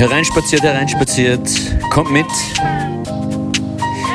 Hereinspaziert, 0.00 0.62
hereinspaziert, 0.62 1.50
kommt 1.90 2.10
mit. 2.10 2.24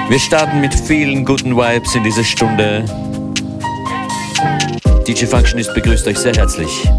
Wir 0.09 0.19
starten 0.19 0.59
mit 0.59 0.73
vielen 0.73 1.23
guten 1.23 1.55
Vibes 1.55 1.93
in 1.93 2.03
diese 2.03 2.23
Stunde. 2.23 2.83
DJ 5.07 5.25
Functionist 5.25 5.75
begrüßt 5.75 6.07
euch 6.07 6.17
sehr 6.17 6.33
herzlich. 6.33 6.89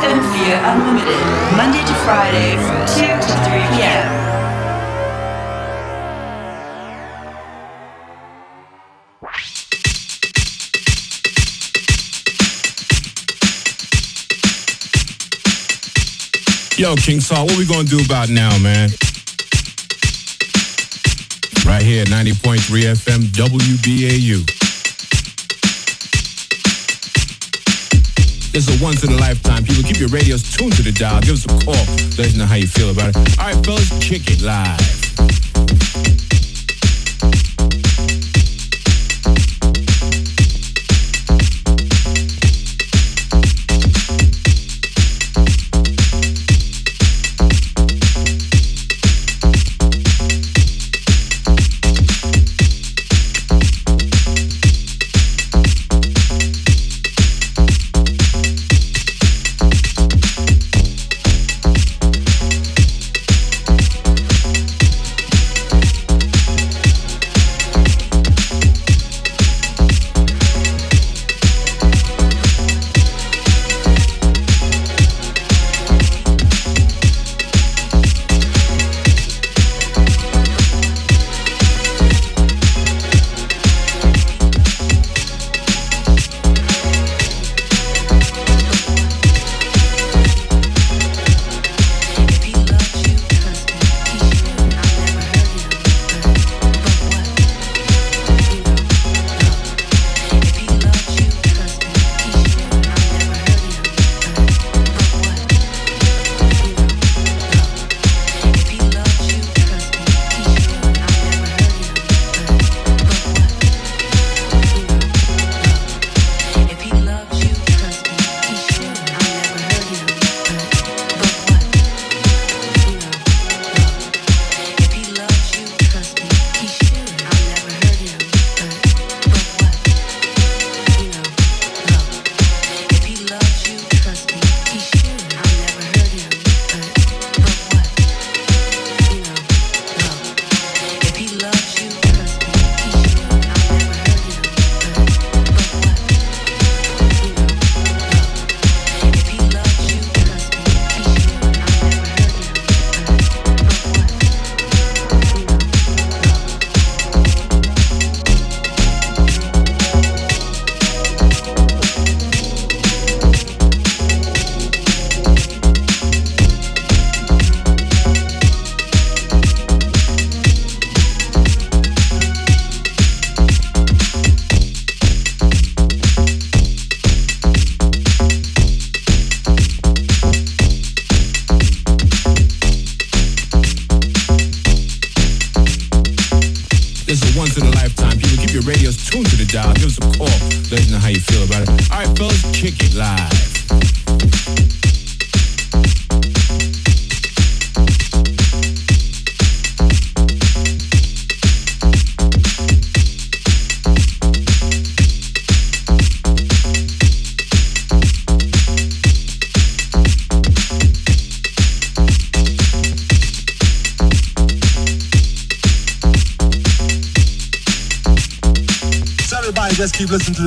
FM 0.00 0.32
Fear 0.32 0.56
Unlimited, 0.64 1.20
Monday 1.58 1.84
to 1.84 1.94
Friday 2.06 2.56
from 2.56 2.80
2 2.86 3.04
to 3.04 3.32
3 3.44 3.76
p.m. 3.76 4.20
Yo, 16.78 16.96
King 16.96 17.20
Saw, 17.20 17.44
what 17.44 17.58
we 17.58 17.66
gonna 17.66 17.84
do 17.84 18.00
about 18.02 18.30
now, 18.30 18.56
man? 18.60 18.88
Right 21.66 21.82
here 21.82 22.00
at 22.00 22.08
90.3 22.08 22.56
FM 22.96 23.20
WBAU. 23.36 24.59
Is 28.52 28.68
a 28.68 28.84
once 28.84 29.04
in 29.04 29.12
a 29.12 29.16
lifetime. 29.16 29.62
People, 29.62 29.84
keep 29.84 30.00
your 30.00 30.08
radios 30.08 30.42
tuned 30.42 30.72
to 30.72 30.82
the 30.82 30.90
dial. 30.90 31.20
Give 31.20 31.34
us 31.34 31.44
a 31.44 31.64
call. 31.64 31.74
Let 32.18 32.26
us 32.26 32.36
know 32.36 32.46
how 32.46 32.56
you 32.56 32.66
feel 32.66 32.90
about 32.90 33.10
it. 33.10 33.16
All 33.38 33.46
right, 33.46 33.64
fellas, 33.64 33.88
kick 34.00 34.22
it 34.26 34.42
live. 34.42 36.49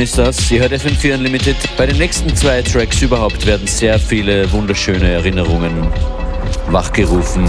Ist 0.00 0.18
das. 0.18 0.50
Ihr 0.50 0.60
hört 0.60 0.72
FM4 0.72 1.14
Unlimited. 1.14 1.56
Bei 1.76 1.84
den 1.84 1.98
nächsten 1.98 2.34
zwei 2.34 2.62
Tracks 2.62 3.02
überhaupt 3.02 3.44
werden 3.44 3.66
sehr 3.66 3.98
viele 3.98 4.50
wunderschöne 4.52 5.10
Erinnerungen 5.10 5.88
wachgerufen. 6.68 7.46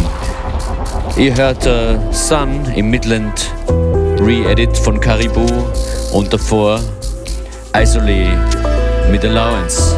Ihr 1.17 1.35
hört 1.35 1.65
uh, 1.65 1.97
Sun 2.11 2.65
im 2.75 2.89
Midland 2.89 3.51
Re-Edit 4.19 4.77
von 4.77 4.99
Caribou 4.99 5.47
und 6.13 6.33
davor 6.33 6.81
Isolé 7.73 8.27
mit 9.11 9.23
Allowance. 9.23 9.95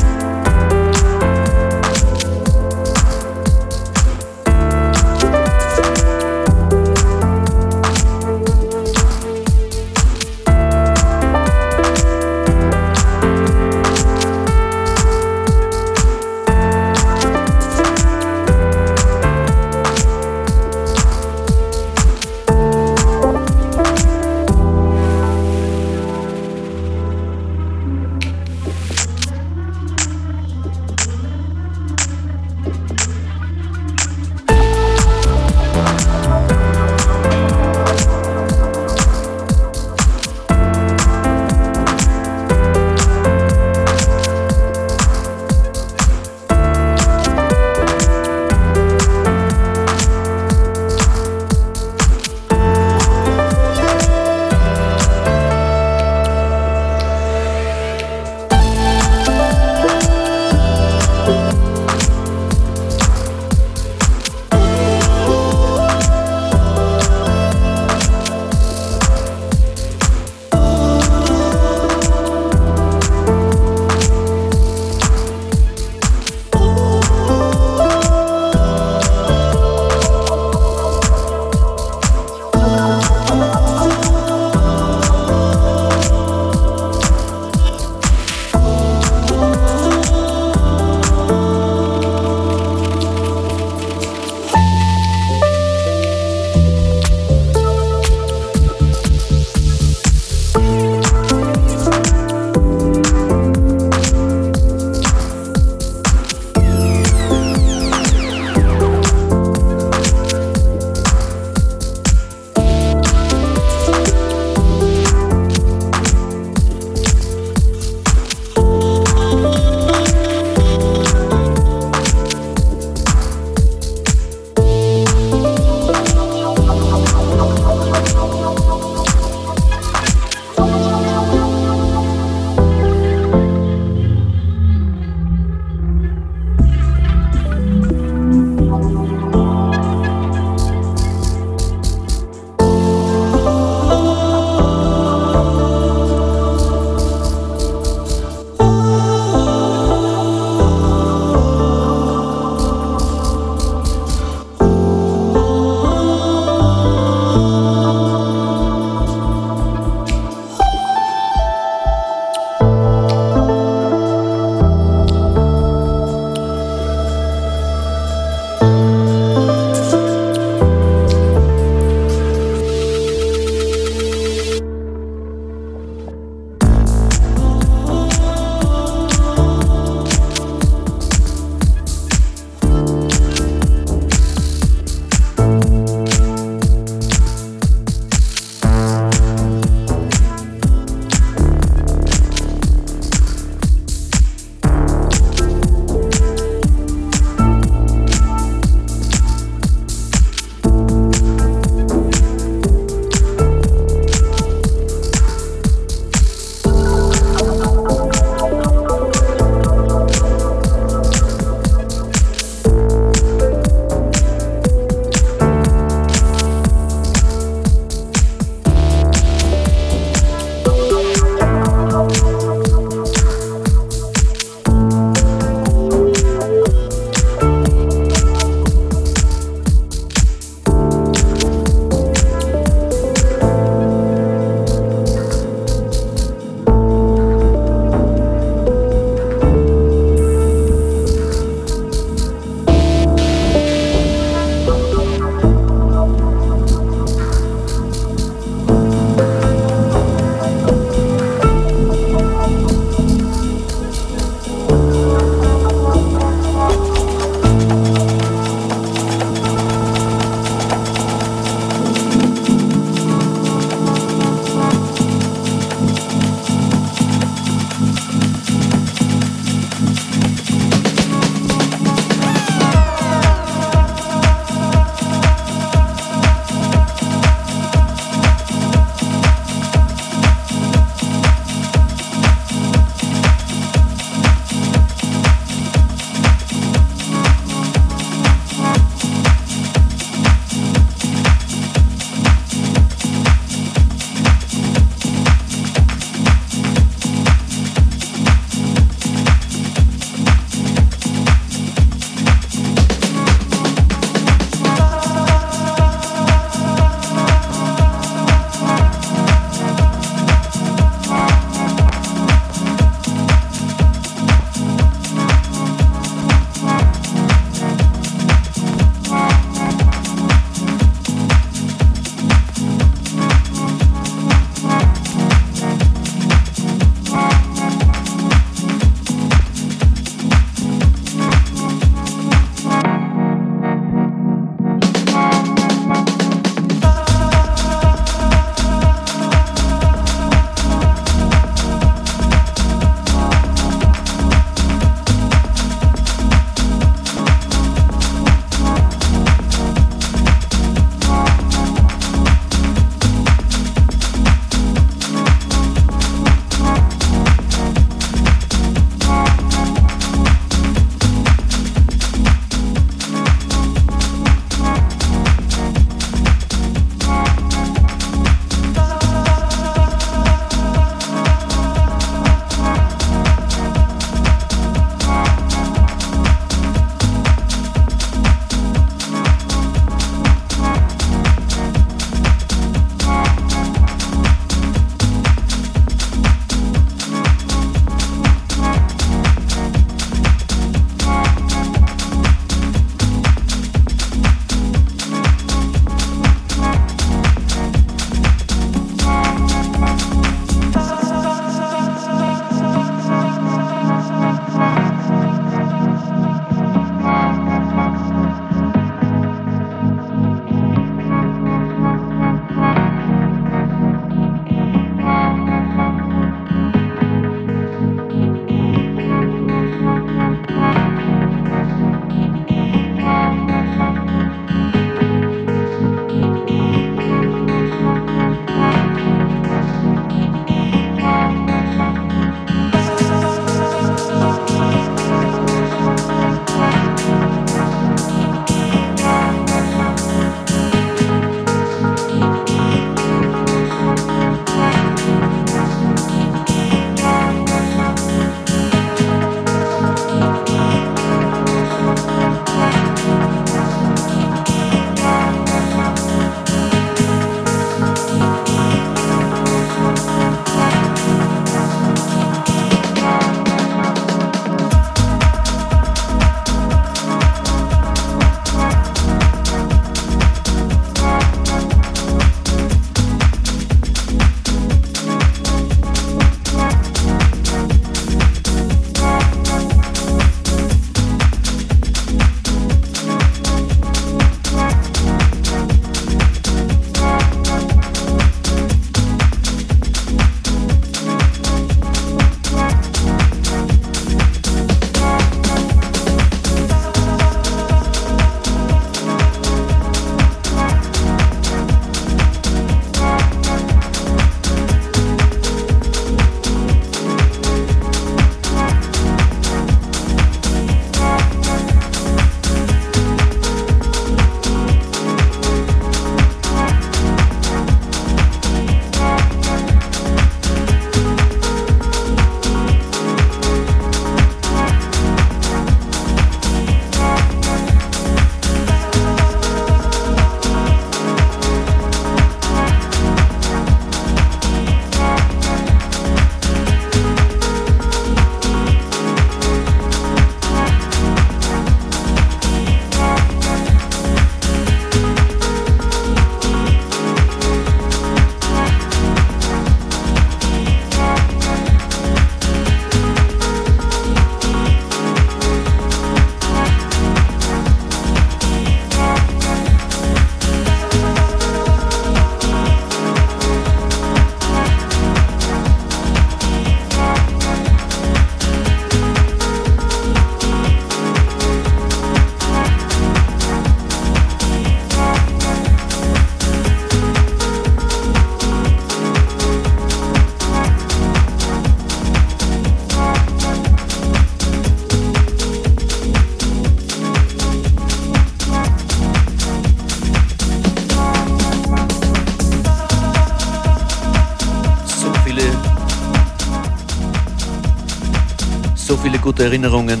Gute 599.22 599.44
Erinnerungen, 599.44 600.00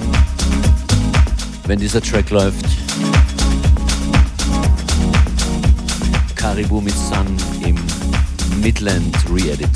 wenn 1.68 1.78
dieser 1.78 2.02
Track 2.02 2.30
läuft. 2.30 2.66
Caribou 6.34 6.80
mit 6.80 6.94
Sun 6.94 7.36
im 7.64 7.76
Midland 8.60 9.14
Re-Edit. 9.32 9.70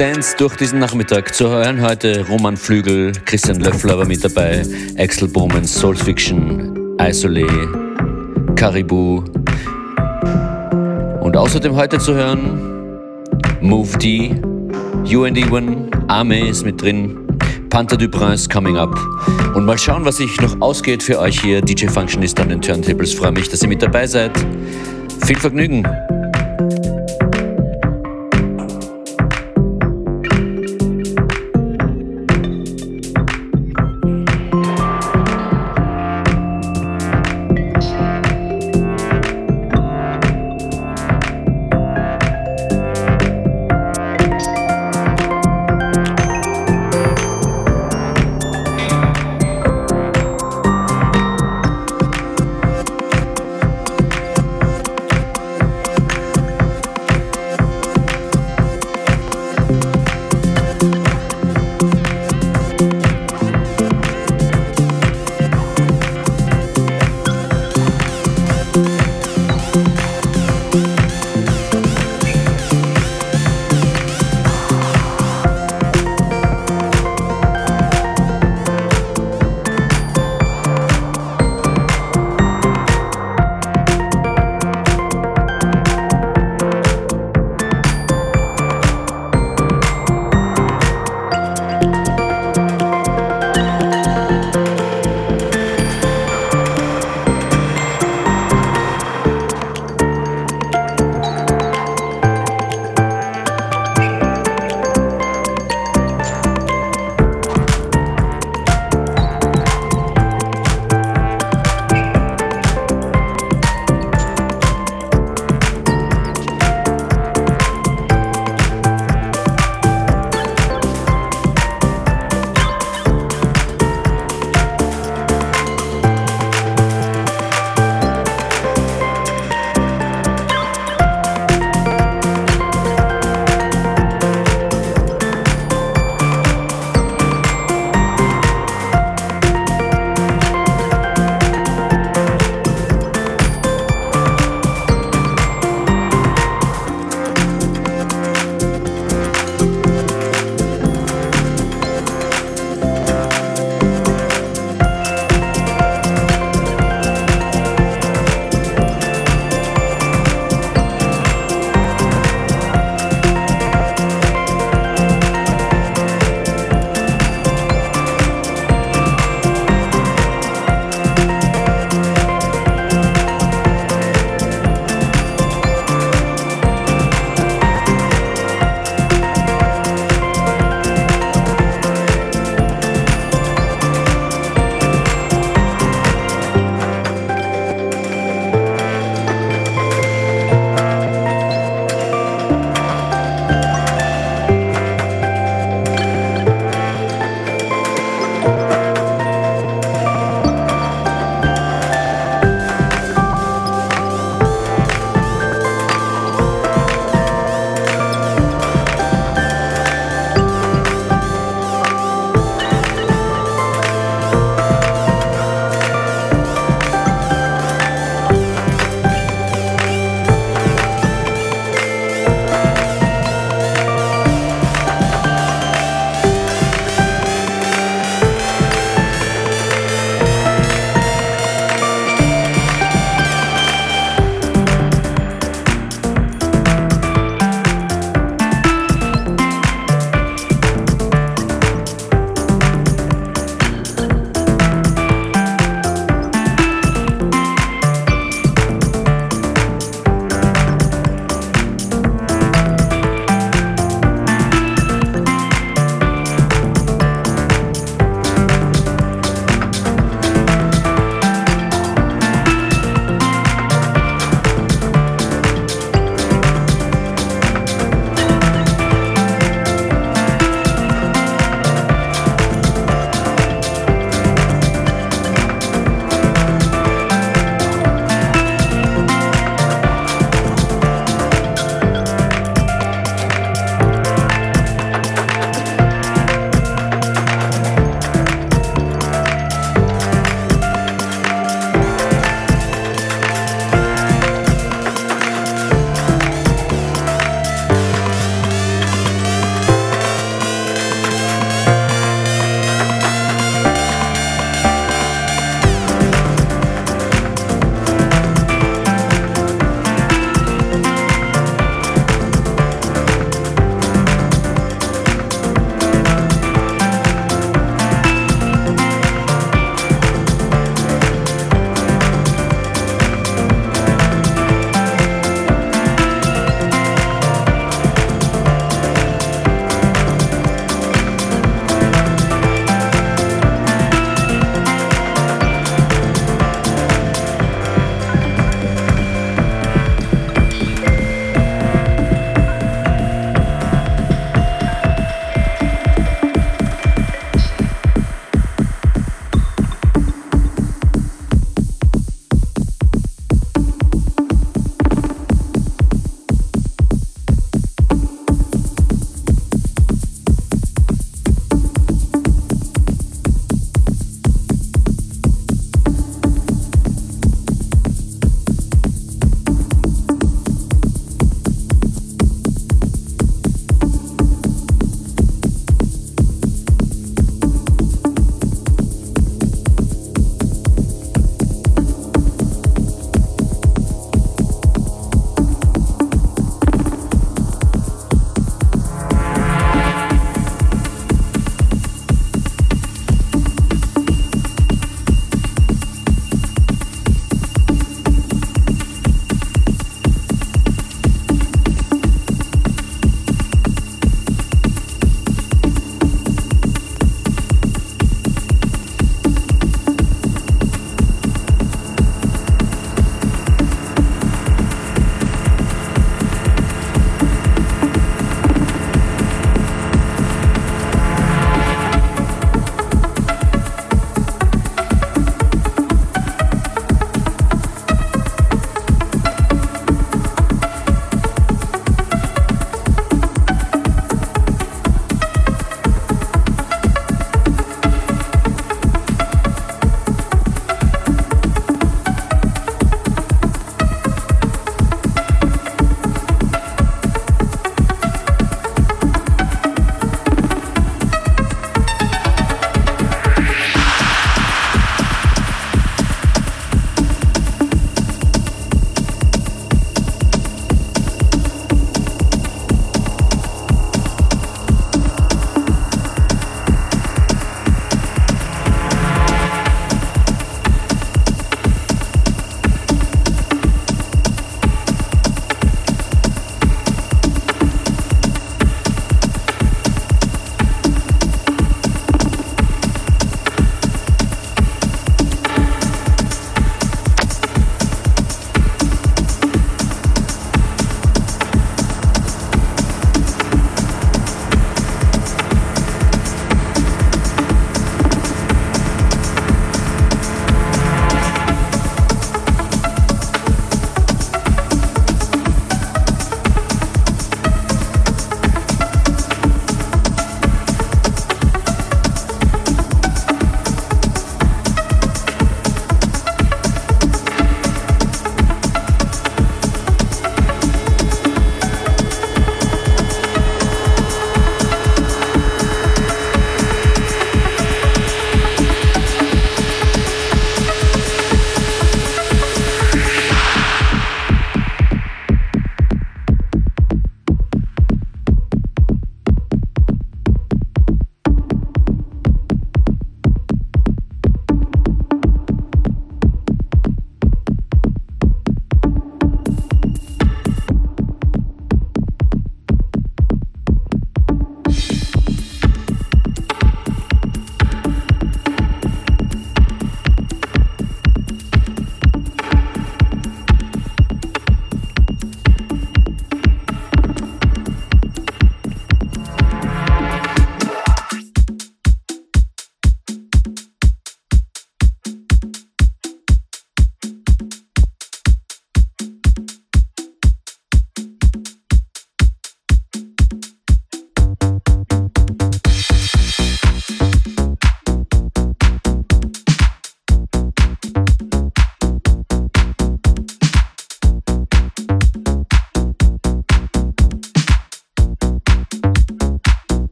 Dance 0.00 0.34
durch 0.38 0.56
diesen 0.56 0.78
Nachmittag. 0.78 1.34
Zu 1.34 1.50
hören 1.50 1.82
heute 1.82 2.26
Roman 2.26 2.56
Flügel, 2.56 3.12
Christian 3.26 3.60
Löffler 3.60 3.98
war 3.98 4.06
mit 4.06 4.24
dabei, 4.24 4.62
Axel 4.96 5.28
Brummens, 5.28 5.74
Soul 5.74 5.94
Fiction, 5.94 6.96
Isolé, 6.96 7.46
Caribou. 8.56 9.22
Und 11.20 11.36
außerdem 11.36 11.76
heute 11.76 11.98
zu 11.98 12.14
hören 12.14 12.98
Move 13.60 13.98
D, 13.98 14.40
UND1, 15.04 15.90
Arme 16.08 16.48
ist 16.48 16.64
mit 16.64 16.80
drin, 16.80 17.18
Panther 17.68 17.98
du 17.98 18.08
Prince 18.08 18.48
coming 18.48 18.78
up. 18.78 18.98
Und 19.54 19.66
mal 19.66 19.76
schauen, 19.76 20.06
was 20.06 20.16
sich 20.16 20.40
noch 20.40 20.62
ausgeht 20.62 21.02
für 21.02 21.18
euch 21.18 21.42
hier. 21.42 21.60
DJ 21.60 21.88
Functionist 21.88 22.40
an 22.40 22.48
den 22.48 22.62
Turntables. 22.62 23.12
Freue 23.12 23.32
mich, 23.32 23.50
dass 23.50 23.60
ihr 23.60 23.68
mit 23.68 23.82
dabei 23.82 24.06
seid. 24.06 24.32
Viel 25.26 25.36
Vergnügen. 25.36 25.86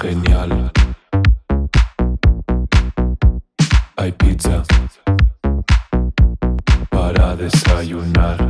genial. 0.00 0.70
Hay 3.96 4.12
pizza 4.12 4.62
para 6.90 7.34
desayunar. 7.36 8.47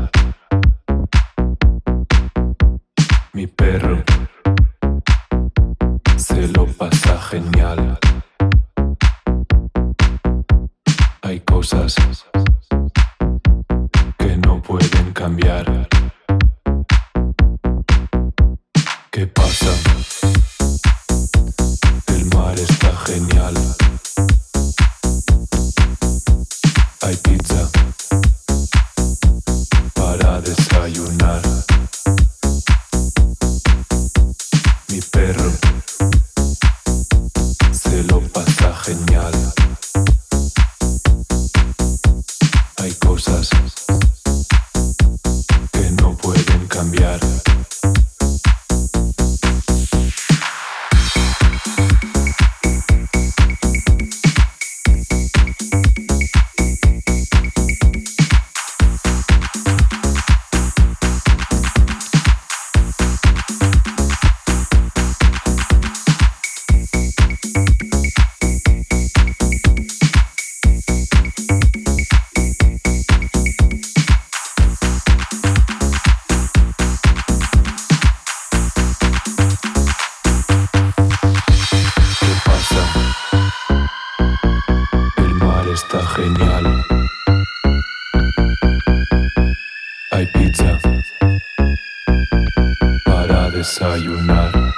besser, 93.58 93.96
you're 93.96 94.22
not. 94.22 94.77